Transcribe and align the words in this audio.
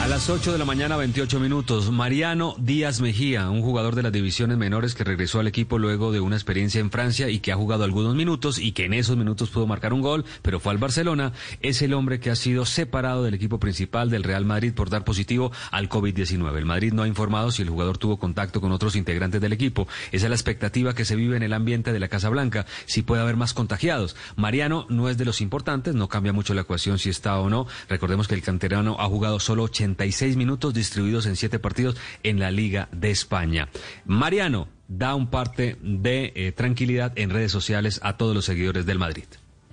A 0.00 0.06
las 0.06 0.30
8 0.30 0.52
de 0.52 0.58
la 0.58 0.64
mañana, 0.64 0.96
28 0.96 1.40
minutos, 1.40 1.90
Mariano 1.90 2.54
Díaz 2.56 3.00
Mejía, 3.00 3.50
un 3.50 3.62
jugador 3.62 3.96
de 3.96 4.04
las 4.04 4.12
divisiones 4.12 4.56
menores 4.56 4.94
que 4.94 5.02
regresó 5.02 5.40
al 5.40 5.48
equipo 5.48 5.76
luego 5.76 6.12
de 6.12 6.20
una 6.20 6.36
experiencia 6.36 6.80
en 6.80 6.92
Francia 6.92 7.28
y 7.28 7.40
que 7.40 7.50
ha 7.50 7.56
jugado 7.56 7.82
algunos 7.82 8.14
minutos 8.14 8.60
y 8.60 8.70
que 8.72 8.84
en 8.84 8.94
esos 8.94 9.16
minutos 9.16 9.50
pudo 9.50 9.66
marcar 9.66 9.92
un 9.92 10.00
gol, 10.00 10.24
pero 10.40 10.60
fue 10.60 10.70
al 10.70 10.78
Barcelona, 10.78 11.32
es 11.62 11.82
el 11.82 11.94
hombre 11.94 12.20
que 12.20 12.30
ha 12.30 12.36
sido 12.36 12.64
separado 12.64 13.24
del 13.24 13.34
equipo 13.34 13.58
principal 13.58 14.08
del 14.08 14.22
Real 14.22 14.44
Madrid 14.44 14.72
por 14.72 14.88
dar 14.88 15.04
positivo 15.04 15.50
al 15.72 15.88
COVID-19. 15.88 16.56
El 16.56 16.64
Madrid 16.64 16.92
no 16.92 17.02
ha 17.02 17.08
informado 17.08 17.50
si 17.50 17.62
el 17.62 17.70
jugador 17.70 17.98
tuvo 17.98 18.18
contacto 18.18 18.60
con 18.60 18.70
otros 18.70 18.94
integrantes 18.94 19.40
del 19.40 19.52
equipo. 19.52 19.88
Esa 20.12 20.26
es 20.26 20.30
la 20.30 20.36
expectativa 20.36 20.94
que 20.94 21.04
se 21.04 21.16
vive 21.16 21.36
en 21.36 21.42
el 21.42 21.52
ambiente 21.52 21.92
de 21.92 21.98
la 21.98 22.08
Casa 22.08 22.28
Blanca, 22.28 22.66
si 22.86 23.02
puede 23.02 23.22
haber 23.22 23.36
más 23.36 23.52
contagiados. 23.52 24.14
Mariano 24.36 24.86
no 24.88 25.08
es 25.08 25.18
de 25.18 25.24
los 25.24 25.40
importantes, 25.40 25.96
no 25.96 26.08
cambia 26.08 26.32
mucho 26.32 26.54
la 26.54 26.62
ecuación 26.62 27.00
si 27.00 27.10
está 27.10 27.38
o 27.40 27.50
no. 27.50 27.66
Recordemos 27.88 28.28
que 28.28 28.36
el 28.36 28.42
canterano 28.42 28.96
ha 29.00 29.06
jugado 29.06 29.40
solo 29.40 29.64
80 29.64 29.87
minutos 30.36 30.74
distribuidos 30.74 31.26
en 31.26 31.36
siete 31.36 31.58
partidos 31.58 31.96
en 32.22 32.38
la 32.38 32.50
Liga 32.50 32.88
de 32.92 33.10
España. 33.10 33.68
Mariano 34.04 34.68
da 34.88 35.14
un 35.14 35.28
parte 35.28 35.76
de 35.82 36.32
eh, 36.34 36.52
tranquilidad 36.52 37.12
en 37.16 37.30
redes 37.30 37.52
sociales 37.52 38.00
a 38.02 38.16
todos 38.16 38.34
los 38.34 38.44
seguidores 38.44 38.86
del 38.86 38.98
Madrid. 38.98 39.24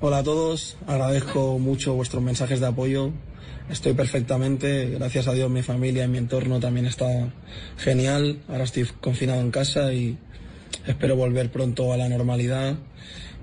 Hola 0.00 0.18
a 0.18 0.22
todos, 0.22 0.76
agradezco 0.86 1.58
mucho 1.58 1.94
vuestros 1.94 2.22
mensajes 2.22 2.60
de 2.60 2.66
apoyo. 2.66 3.12
Estoy 3.70 3.94
perfectamente, 3.94 4.90
gracias 4.90 5.26
a 5.26 5.32
Dios 5.32 5.50
mi 5.50 5.62
familia 5.62 6.04
y 6.04 6.08
mi 6.08 6.18
entorno 6.18 6.60
también 6.60 6.86
está 6.86 7.32
genial. 7.78 8.40
Ahora 8.48 8.64
estoy 8.64 8.84
confinado 9.00 9.40
en 9.40 9.50
casa 9.50 9.92
y 9.92 10.18
espero 10.86 11.16
volver 11.16 11.50
pronto 11.50 11.92
a 11.92 11.96
la 11.96 12.08
normalidad 12.08 12.76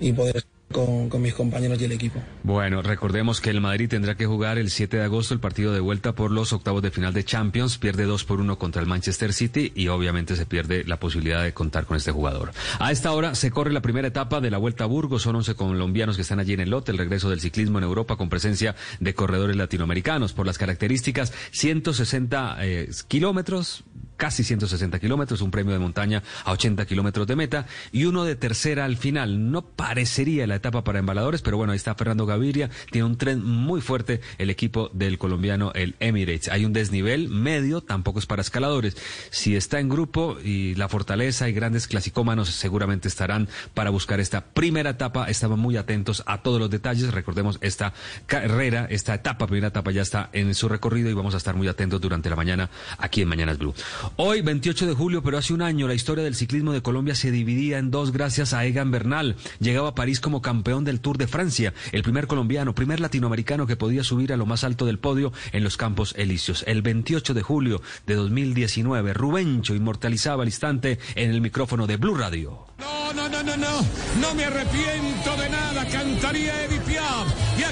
y 0.00 0.12
poder 0.12 0.44
con, 0.72 1.10
mis 1.20 1.34
compañeros 1.34 1.80
y 1.80 1.84
el 1.84 1.92
equipo. 1.92 2.22
Bueno, 2.44 2.80
recordemos 2.80 3.40
que 3.40 3.50
el 3.50 3.60
Madrid 3.60 3.88
tendrá 3.88 4.14
que 4.14 4.26
jugar 4.26 4.56
el 4.56 4.70
7 4.70 4.98
de 4.98 5.02
agosto 5.02 5.34
el 5.34 5.40
partido 5.40 5.72
de 5.72 5.80
vuelta 5.80 6.14
por 6.14 6.30
los 6.30 6.52
octavos 6.52 6.80
de 6.82 6.92
final 6.92 7.12
de 7.12 7.24
Champions, 7.24 7.78
pierde 7.78 8.04
2 8.04 8.24
por 8.24 8.40
1 8.40 8.58
contra 8.58 8.80
el 8.80 8.88
Manchester 8.88 9.32
City 9.32 9.72
y 9.74 9.88
obviamente 9.88 10.36
se 10.36 10.46
pierde 10.46 10.84
la 10.84 11.00
posibilidad 11.00 11.42
de 11.42 11.52
contar 11.52 11.86
con 11.86 11.96
este 11.96 12.12
jugador. 12.12 12.52
A 12.78 12.92
esta 12.92 13.12
hora 13.12 13.34
se 13.34 13.50
corre 13.50 13.72
la 13.72 13.82
primera 13.82 14.08
etapa 14.08 14.40
de 14.40 14.50
la 14.50 14.58
Vuelta 14.58 14.84
a 14.84 14.86
Burgos, 14.86 15.22
son 15.22 15.36
11 15.36 15.54
colombianos 15.54 16.16
que 16.16 16.22
están 16.22 16.38
allí 16.38 16.52
en 16.52 16.60
el 16.60 16.70
lote, 16.70 16.92
el 16.92 16.98
regreso 16.98 17.30
del 17.30 17.40
ciclismo 17.40 17.78
en 17.78 17.84
Europa 17.84 18.16
con 18.16 18.28
presencia 18.28 18.76
de 19.00 19.14
corredores 19.14 19.56
latinoamericanos. 19.56 20.32
Por 20.32 20.46
las 20.46 20.58
características, 20.58 21.32
160 21.50 22.58
eh, 22.60 22.90
kilómetros, 23.08 23.82
casi 24.20 24.44
160 24.44 24.98
kilómetros, 24.98 25.40
un 25.40 25.50
premio 25.50 25.72
de 25.72 25.78
montaña 25.78 26.22
a 26.44 26.52
80 26.52 26.84
kilómetros 26.84 27.26
de 27.26 27.36
meta 27.36 27.66
y 27.90 28.04
uno 28.04 28.24
de 28.24 28.36
tercera 28.36 28.84
al 28.84 28.98
final. 28.98 29.50
No 29.50 29.62
parecería 29.62 30.46
la 30.46 30.56
etapa 30.56 30.84
para 30.84 30.98
embaladores, 30.98 31.40
pero 31.40 31.56
bueno, 31.56 31.72
ahí 31.72 31.76
está 31.76 31.94
Fernando 31.94 32.26
Gaviria, 32.26 32.68
tiene 32.90 33.06
un 33.06 33.16
tren 33.16 33.42
muy 33.42 33.80
fuerte 33.80 34.20
el 34.36 34.50
equipo 34.50 34.90
del 34.92 35.16
colombiano, 35.16 35.72
el 35.74 35.96
Emirates. 36.00 36.48
Hay 36.48 36.66
un 36.66 36.74
desnivel 36.74 37.30
medio, 37.30 37.80
tampoco 37.80 38.18
es 38.18 38.26
para 38.26 38.42
escaladores. 38.42 38.94
Si 39.30 39.56
está 39.56 39.80
en 39.80 39.88
grupo 39.88 40.36
y 40.44 40.74
la 40.74 40.90
fortaleza 40.90 41.48
y 41.48 41.54
grandes 41.54 41.88
clasicómanos 41.88 42.50
seguramente 42.50 43.08
estarán 43.08 43.48
para 43.72 43.88
buscar 43.88 44.20
esta 44.20 44.44
primera 44.44 44.90
etapa. 44.90 45.30
Estamos 45.30 45.58
muy 45.58 45.78
atentos 45.78 46.22
a 46.26 46.42
todos 46.42 46.60
los 46.60 46.68
detalles. 46.68 47.14
Recordemos 47.14 47.56
esta 47.62 47.94
carrera, 48.26 48.86
esta 48.90 49.14
etapa, 49.14 49.46
primera 49.46 49.68
etapa 49.68 49.92
ya 49.92 50.02
está 50.02 50.28
en 50.34 50.54
su 50.54 50.68
recorrido 50.68 51.08
y 51.08 51.14
vamos 51.14 51.32
a 51.32 51.38
estar 51.38 51.54
muy 51.54 51.68
atentos 51.68 52.02
durante 52.02 52.28
la 52.28 52.36
mañana 52.36 52.68
aquí 52.98 53.22
en 53.22 53.28
Mañanas 53.28 53.56
Blue. 53.56 53.74
Hoy, 54.16 54.42
28 54.42 54.86
de 54.86 54.94
julio, 54.94 55.22
pero 55.22 55.38
hace 55.38 55.54
un 55.54 55.62
año, 55.62 55.88
la 55.88 55.94
historia 55.94 56.22
del 56.22 56.34
ciclismo 56.34 56.72
de 56.72 56.82
Colombia 56.82 57.14
se 57.14 57.30
dividía 57.30 57.78
en 57.78 57.90
dos 57.90 58.12
gracias 58.12 58.52
a 58.52 58.64
Egan 58.66 58.90
Bernal. 58.90 59.36
Llegaba 59.60 59.88
a 59.88 59.94
París 59.94 60.20
como 60.20 60.42
campeón 60.42 60.84
del 60.84 61.00
Tour 61.00 61.16
de 61.16 61.26
Francia, 61.26 61.72
el 61.92 62.02
primer 62.02 62.26
colombiano, 62.26 62.74
primer 62.74 63.00
latinoamericano 63.00 63.66
que 63.66 63.76
podía 63.76 64.04
subir 64.04 64.32
a 64.32 64.36
lo 64.36 64.44
más 64.44 64.62
alto 64.62 64.84
del 64.84 64.98
podio 64.98 65.32
en 65.52 65.64
los 65.64 65.76
Campos 65.76 66.14
Elíseos. 66.18 66.64
El 66.66 66.82
28 66.82 67.32
de 67.32 67.42
julio 67.42 67.82
de 68.06 68.14
2019, 68.14 69.14
Rubencho 69.14 69.74
inmortalizaba 69.74 70.42
el 70.42 70.50
instante 70.50 70.98
en 71.14 71.30
el 71.30 71.40
micrófono 71.40 71.86
de 71.86 71.96
Blue 71.96 72.14
Radio. 72.14 72.66
No, 72.78 73.12
no, 73.12 73.28
no, 73.28 73.42
no, 73.42 73.56
no, 73.56 73.80
no 74.20 74.34
me 74.34 74.44
arrepiento 74.44 75.36
de 75.36 75.50
nada, 75.50 75.86
cantaría 75.86 76.64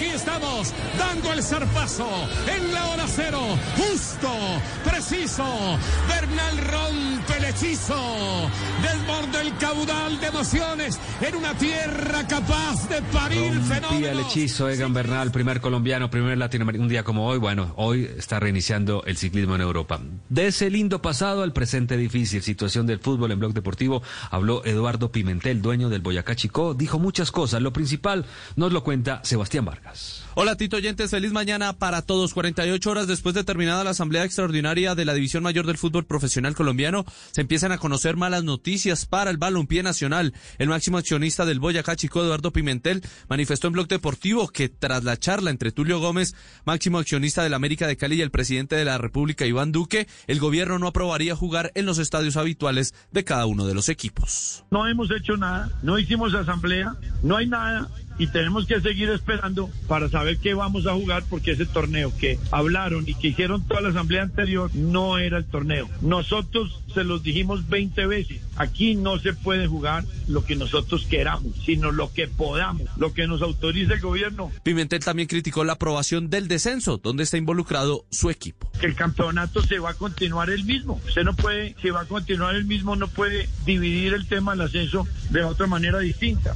aquí 0.00 0.08
estamos, 0.08 0.72
dando 0.98 1.32
el 1.32 1.42
zarpazo 1.42 2.08
en 2.48 2.72
la 2.72 2.86
hora 2.86 3.04
cero, 3.06 3.40
justo, 3.76 4.28
preciso. 4.82 5.44
Bernal 6.08 6.56
rompe 6.58 7.36
el 7.36 7.44
hechizo, 7.44 8.50
desborda 8.82 9.42
el 9.42 9.56
caudal 9.58 10.18
de 10.18 10.26
emociones 10.26 10.98
en 11.20 11.36
una 11.36 11.54
tierra 11.54 12.26
capaz 12.26 12.88
de 12.88 13.02
parir 13.02 13.52
fenómenos. 13.60 14.10
el 14.10 14.20
hechizo, 14.20 14.70
Egan 14.70 14.94
Bernal, 14.94 15.30
primer 15.32 15.60
colombiano, 15.60 16.10
primer 16.10 16.38
latinoamericano, 16.38 16.84
un 16.84 16.88
día 16.88 17.04
como 17.04 17.26
hoy, 17.26 17.38
bueno, 17.38 17.74
hoy 17.76 18.10
está 18.16 18.40
reiniciando 18.40 19.04
el 19.04 19.18
ciclismo 19.18 19.54
en 19.54 19.60
Europa. 19.60 20.00
De 20.30 20.46
ese 20.46 20.70
lindo 20.70 21.02
pasado 21.02 21.42
al 21.42 21.52
presente 21.52 21.98
difícil, 21.98 22.42
situación 22.42 22.86
del 22.86 23.00
fútbol 23.00 23.32
en 23.32 23.38
Blog 23.38 23.52
Deportivo, 23.52 24.02
habló 24.30 24.64
Eduardo 24.64 24.80
Eduardo 24.80 25.12
Pimentel, 25.12 25.60
dueño 25.60 25.90
del 25.90 26.00
Boyacá 26.00 26.34
Chicó, 26.34 26.72
dijo 26.72 26.98
muchas 26.98 27.30
cosas. 27.30 27.60
Lo 27.60 27.72
principal 27.72 28.24
nos 28.56 28.72
lo 28.72 28.82
cuenta 28.82 29.20
Sebastián 29.24 29.66
Vargas. 29.66 29.89
Hola 30.34 30.56
Tito 30.56 30.76
Oyentes, 30.76 31.10
feliz 31.10 31.32
mañana 31.32 31.72
para 31.72 32.02
todos. 32.02 32.34
48 32.34 32.90
horas 32.90 33.06
después 33.06 33.34
de 33.34 33.44
terminada 33.44 33.84
la 33.84 33.90
Asamblea 33.90 34.24
Extraordinaria 34.24 34.94
de 34.94 35.04
la 35.04 35.14
División 35.14 35.42
Mayor 35.42 35.66
del 35.66 35.78
Fútbol 35.78 36.06
Profesional 36.06 36.54
Colombiano, 36.54 37.04
se 37.32 37.40
empiezan 37.40 37.72
a 37.72 37.78
conocer 37.78 38.16
malas 38.16 38.44
noticias 38.44 39.06
para 39.06 39.30
el 39.30 39.38
balompié 39.38 39.82
nacional. 39.82 40.32
El 40.58 40.68
máximo 40.68 40.98
accionista 40.98 41.44
del 41.44 41.60
Boyacá 41.60 41.96
Chico, 41.96 42.22
Eduardo 42.22 42.52
Pimentel, 42.52 43.02
manifestó 43.28 43.66
en 43.66 43.72
Blog 43.72 43.88
Deportivo 43.88 44.48
que 44.48 44.68
tras 44.68 45.04
la 45.04 45.16
charla 45.16 45.50
entre 45.50 45.72
Tulio 45.72 45.98
Gómez, 45.98 46.34
máximo 46.64 46.98
accionista 46.98 47.42
del 47.42 47.54
América 47.54 47.86
de 47.86 47.96
Cali, 47.96 48.16
y 48.16 48.22
el 48.22 48.30
presidente 48.30 48.76
de 48.76 48.84
la 48.84 48.98
República, 48.98 49.46
Iván 49.46 49.72
Duque, 49.72 50.08
el 50.26 50.40
gobierno 50.40 50.78
no 50.78 50.88
aprobaría 50.88 51.36
jugar 51.36 51.72
en 51.74 51.86
los 51.86 51.98
estadios 51.98 52.36
habituales 52.36 52.94
de 53.12 53.24
cada 53.24 53.46
uno 53.46 53.66
de 53.66 53.74
los 53.74 53.88
equipos. 53.88 54.64
No 54.70 54.86
hemos 54.86 55.10
hecho 55.10 55.36
nada, 55.36 55.70
no 55.82 55.98
hicimos 55.98 56.34
asamblea, 56.34 56.94
no 57.22 57.36
hay 57.36 57.46
nada 57.46 57.88
y 58.20 58.26
tenemos 58.26 58.66
que 58.66 58.78
seguir 58.82 59.08
esperando 59.08 59.70
para 59.88 60.10
saber 60.10 60.36
qué 60.36 60.52
vamos 60.52 60.86
a 60.86 60.92
jugar 60.92 61.24
porque 61.30 61.52
ese 61.52 61.64
torneo 61.64 62.12
que 62.18 62.38
hablaron 62.50 63.08
y 63.08 63.14
que 63.14 63.28
hicieron 63.28 63.66
toda 63.66 63.80
la 63.80 63.88
asamblea 63.88 64.22
anterior 64.22 64.70
no 64.74 65.16
era 65.16 65.38
el 65.38 65.46
torneo. 65.46 65.88
Nosotros 66.02 66.82
se 66.92 67.02
los 67.02 67.22
dijimos 67.22 67.70
20 67.70 68.06
veces, 68.06 68.42
aquí 68.56 68.94
no 68.94 69.18
se 69.18 69.32
puede 69.32 69.66
jugar 69.66 70.04
lo 70.28 70.44
que 70.44 70.54
nosotros 70.54 71.06
queramos, 71.08 71.54
sino 71.64 71.92
lo 71.92 72.12
que 72.12 72.28
podamos, 72.28 72.82
lo 72.98 73.14
que 73.14 73.26
nos 73.26 73.40
autorice 73.40 73.94
el 73.94 74.00
gobierno. 74.00 74.52
Pimentel 74.64 75.02
también 75.02 75.26
criticó 75.26 75.64
la 75.64 75.72
aprobación 75.72 76.28
del 76.28 76.46
descenso, 76.46 76.98
donde 76.98 77.22
está 77.22 77.38
involucrado 77.38 78.04
su 78.10 78.28
equipo. 78.28 78.70
Que 78.78 78.86
el 78.86 78.96
campeonato 78.96 79.62
se 79.62 79.78
va 79.78 79.90
a 79.90 79.94
continuar 79.94 80.50
el 80.50 80.64
mismo. 80.64 81.00
Usted 81.06 81.24
no 81.24 81.34
puede, 81.34 81.74
si 81.80 81.88
va 81.88 82.02
a 82.02 82.04
continuar 82.04 82.54
el 82.54 82.66
mismo, 82.66 82.96
no 82.96 83.08
puede 83.08 83.48
dividir 83.64 84.12
el 84.12 84.26
tema 84.26 84.52
del 84.52 84.66
ascenso 84.66 85.06
de 85.30 85.42
otra 85.42 85.66
manera 85.66 86.00
distinta. 86.00 86.54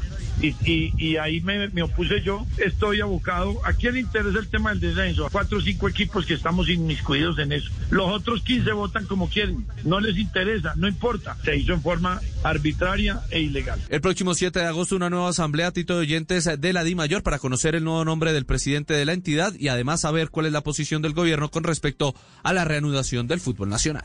Y, 0.64 0.92
y, 0.98 1.16
ahí 1.16 1.40
me, 1.40 1.68
me, 1.68 1.82
opuse 1.82 2.20
yo. 2.22 2.46
Estoy 2.58 3.00
abocado. 3.00 3.64
¿A 3.64 3.72
quién 3.72 3.94
le 3.94 4.00
interesa 4.00 4.38
el 4.38 4.48
tema 4.48 4.70
del 4.70 4.80
descenso? 4.80 5.26
A 5.26 5.30
cuatro 5.30 5.58
o 5.58 5.60
cinco 5.60 5.88
equipos 5.88 6.26
que 6.26 6.34
estamos 6.34 6.68
inmiscuidos 6.68 7.38
en 7.38 7.52
eso. 7.52 7.70
Los 7.90 8.10
otros 8.10 8.42
15 8.42 8.72
votan 8.72 9.06
como 9.06 9.28
quieren. 9.28 9.66
No 9.84 10.00
les 10.00 10.18
interesa, 10.18 10.74
no 10.76 10.88
importa. 10.88 11.36
Se 11.44 11.56
hizo 11.56 11.72
en 11.72 11.82
forma 11.82 12.20
arbitraria 12.42 13.20
e 13.30 13.40
ilegal. 13.40 13.80
El 13.88 14.00
próximo 14.00 14.34
7 14.34 14.58
de 14.58 14.66
agosto 14.66 14.96
una 14.96 15.10
nueva 15.10 15.30
asamblea, 15.30 15.72
Tito 15.72 15.94
de 15.94 16.00
Oyentes, 16.00 16.48
de 16.58 16.72
la 16.72 16.84
Di 16.84 16.94
Mayor 16.94 17.22
para 17.22 17.38
conocer 17.38 17.74
el 17.74 17.84
nuevo 17.84 18.04
nombre 18.04 18.32
del 18.32 18.46
presidente 18.46 18.94
de 18.94 19.04
la 19.04 19.12
entidad 19.12 19.54
y 19.58 19.68
además 19.68 20.02
saber 20.02 20.30
cuál 20.30 20.46
es 20.46 20.52
la 20.52 20.62
posición 20.62 21.02
del 21.02 21.14
gobierno 21.14 21.50
con 21.50 21.64
respecto 21.64 22.14
a 22.42 22.52
la 22.52 22.64
reanudación 22.64 23.26
del 23.26 23.40
fútbol 23.40 23.68
nacional. 23.68 24.04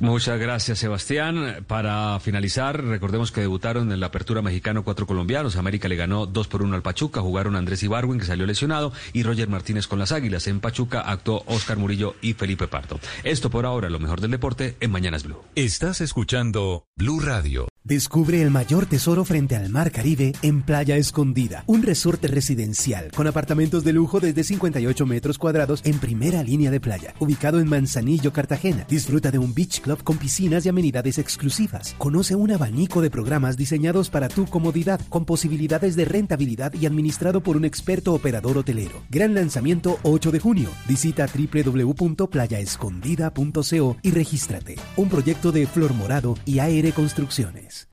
Muchas 0.00 0.40
gracias, 0.40 0.78
Sebastián. 0.78 1.62
Para 1.66 2.18
finalizar, 2.20 2.82
recordemos 2.82 3.32
que 3.32 3.42
debutaron 3.42 3.92
en 3.92 4.00
la 4.00 4.06
Apertura 4.06 4.40
Mexicano 4.40 4.82
cuatro 4.82 5.06
colombianos. 5.06 5.56
América 5.56 5.88
le 5.88 5.96
ganó 5.96 6.24
dos 6.24 6.48
por 6.48 6.62
uno 6.62 6.74
al 6.74 6.80
Pachuca. 6.80 7.20
Jugaron 7.20 7.54
Andrés 7.54 7.82
Ibarwin, 7.82 8.18
que 8.18 8.24
salió 8.24 8.46
lesionado, 8.46 8.94
y 9.12 9.24
Roger 9.24 9.50
Martínez 9.50 9.86
con 9.86 9.98
las 9.98 10.12
Águilas. 10.12 10.46
En 10.46 10.60
Pachuca 10.60 11.02
actuó 11.02 11.44
Oscar 11.46 11.76
Murillo 11.76 12.14
y 12.22 12.32
Felipe 12.32 12.66
Pardo. 12.66 12.98
Esto 13.24 13.50
por 13.50 13.66
ahora, 13.66 13.90
lo 13.90 13.98
mejor 13.98 14.22
del 14.22 14.30
deporte 14.30 14.74
en 14.80 14.90
Mañanas 14.90 15.24
Blue. 15.24 15.42
Estás 15.54 16.00
escuchando 16.00 16.86
Blue 16.96 17.20
Radio. 17.20 17.68
Descubre 17.82 18.42
el 18.42 18.50
mayor 18.50 18.86
tesoro 18.86 19.24
frente 19.24 19.56
al 19.56 19.70
Mar 19.70 19.90
Caribe 19.90 20.32
en 20.42 20.62
Playa 20.62 20.96
Escondida, 20.96 21.64
un 21.66 21.82
resorte 21.82 22.28
residencial 22.28 23.10
con 23.10 23.26
apartamentos 23.26 23.84
de 23.84 23.94
lujo 23.94 24.20
desde 24.20 24.44
58 24.44 25.06
metros 25.06 25.38
cuadrados 25.38 25.80
en 25.84 25.98
primera 25.98 26.42
línea 26.42 26.70
de 26.70 26.78
playa, 26.78 27.14
ubicado 27.18 27.58
en 27.58 27.68
Manzanillo, 27.68 28.32
Cartagena. 28.34 28.84
Disfruta 28.88 29.30
de 29.30 29.38
un 29.38 29.54
beach 29.54 29.80
club 29.80 29.89
con 29.98 30.18
piscinas 30.18 30.64
y 30.64 30.68
amenidades 30.68 31.18
exclusivas. 31.18 31.96
Conoce 31.98 32.36
un 32.36 32.52
abanico 32.52 33.02
de 33.02 33.10
programas 33.10 33.56
diseñados 33.56 34.10
para 34.10 34.28
tu 34.28 34.46
comodidad, 34.46 35.00
con 35.08 35.24
posibilidades 35.24 35.96
de 35.96 36.04
rentabilidad 36.04 36.72
y 36.74 36.86
administrado 36.86 37.42
por 37.42 37.56
un 37.56 37.64
experto 37.64 38.14
operador 38.14 38.58
hotelero. 38.58 39.02
Gran 39.10 39.34
lanzamiento 39.34 39.98
8 40.02 40.30
de 40.30 40.38
junio. 40.40 40.70
Visita 40.88 41.26
www.playaescondida.co 41.26 43.96
y 44.02 44.10
regístrate. 44.10 44.76
Un 44.96 45.08
proyecto 45.08 45.52
de 45.52 45.66
Flor 45.66 45.94
Morado 45.94 46.36
y 46.44 46.58
AR 46.60 46.92
Construcciones. 46.94 47.89